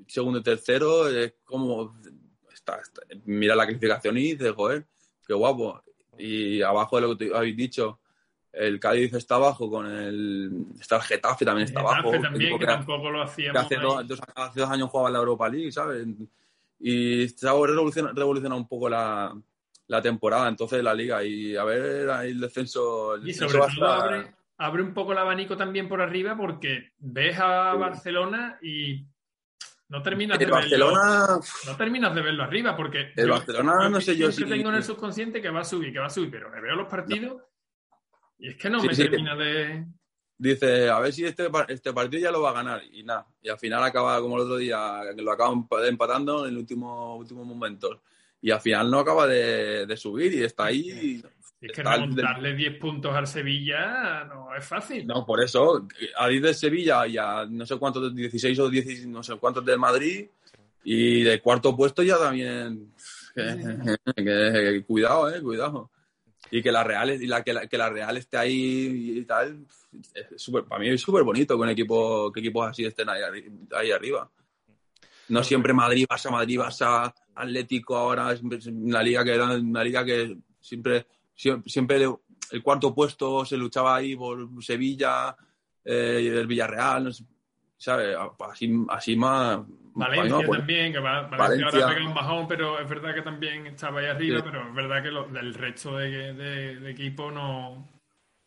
[0.08, 1.96] segundo y tercero, es como
[2.74, 4.86] está, mira la clasificación y dices, joder,
[5.28, 5.82] qué guapo.
[6.18, 8.00] Y abajo de lo que habéis dicho,
[8.56, 10.66] el Cádiz está abajo con el.
[10.80, 12.12] Está el Getafe también está abajo.
[12.22, 13.62] también, que, tampoco lo hacíamos.
[13.62, 16.08] hace, dos, hace dos años jugaba en la Europa League, ¿sabes?
[16.80, 19.36] Y se ha revolucionado un poco la,
[19.88, 21.24] la temporada, entonces la liga.
[21.24, 23.18] Y a ver ahí el descenso.
[23.18, 27.74] y sobre todo abre, abre, un poco el abanico también por arriba porque ves a
[27.74, 29.06] Barcelona y
[29.90, 31.28] no terminas de Barcelona...
[31.28, 31.42] verlo.
[31.68, 33.14] No terminas de verlo arriba porque.
[33.16, 34.46] El Barcelona no sé yo si.
[34.46, 36.76] tengo en el subconsciente que va a subir, que va a subir, pero me veo
[36.76, 37.42] los partidos
[38.38, 39.86] y es que no me termina de.
[40.38, 42.82] Dice, a ver si este, este partido ya lo va a ganar.
[42.92, 43.26] Y nada.
[43.42, 47.16] Y al final acaba como el otro día, que lo acaban empatando en el último,
[47.16, 48.02] último momento
[48.46, 51.20] y al final no acaba de, subir y está ahí.
[51.62, 55.08] Es que remontarle 10 puntos al Sevilla no es fácil.
[55.08, 55.88] No, por eso,
[56.18, 59.66] a 10 de Sevilla y a no sé cuántos, 16 o 16, no sé cuántos
[59.66, 60.28] del Madrid
[60.84, 62.94] y de cuarto puesto ya también.
[64.88, 65.92] cuidado, eh, cuidado.
[66.52, 69.66] Y que la Real, y la, que, la, que la Real esté ahí y tal,
[70.36, 73.22] super, para mí es súper bonito que un equipo, que equipos así estén ahí,
[73.76, 74.30] ahí arriba.
[75.30, 79.46] No siempre Madrid, vas a Madrid, vas a Atlético ahora, es una liga que era
[79.46, 82.08] una liga que siempre, siempre
[82.52, 85.36] el cuarto puesto se luchaba ahí por Sevilla,
[85.84, 87.14] eh, el Villarreal,
[87.78, 88.16] ¿sabes?
[88.40, 89.60] Así, así más.
[89.94, 93.68] Valencia pues, también, que va, Valencia, ahora pega un bajón, pero es verdad que también
[93.68, 97.88] estaba ahí arriba, pero es verdad que lo, el resto de, de, equipo no.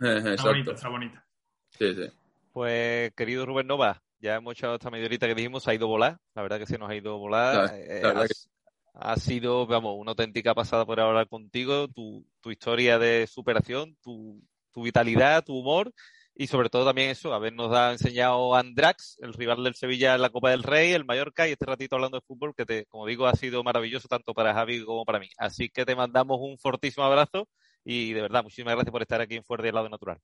[0.00, 1.24] Eh, está bonita, está bonita.
[1.70, 2.10] Sí, sí.
[2.52, 6.18] Pues, querido Rubén Nova, ya hemos echado esta media que dijimos, ha ido a volar.
[6.34, 7.70] La verdad que se nos ha ido a volar.
[7.74, 8.02] Eh,
[8.98, 14.42] ha, sido, vamos, una auténtica pasada por hablar contigo, tu, tu historia de superación, tu,
[14.72, 15.92] tu, vitalidad, tu humor
[16.34, 20.30] y sobre todo también eso, habernos dado, enseñado Andrax, el rival del Sevilla en la
[20.30, 23.26] Copa del Rey, el Mallorca y este ratito hablando de fútbol que, te, como digo,
[23.26, 25.28] ha sido maravilloso tanto para Javi como para mí.
[25.38, 27.48] Así que te mandamos un fortísimo abrazo
[27.84, 30.18] y de verdad, muchísimas gracias por estar aquí en Fuerte y al lado natural.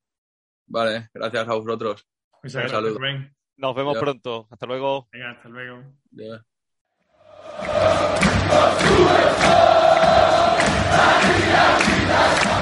[0.66, 2.07] Vale, gracias a vosotros.
[2.42, 3.01] Muchas gracias, saludo.
[3.57, 4.49] Nos vemos pronto.
[4.51, 5.09] Hasta luego.
[5.12, 5.82] Venga, hasta luego.
[7.57, 7.70] Atua,
[8.50, 9.48] Atua, Atua,
[10.90, 11.62] Atua,
[12.11, 12.53] Atua,